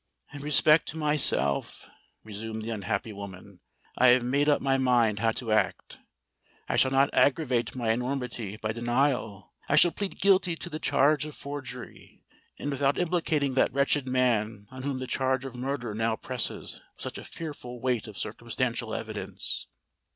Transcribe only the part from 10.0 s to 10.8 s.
guilty to the